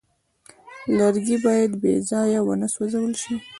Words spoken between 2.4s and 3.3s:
ونه سوځول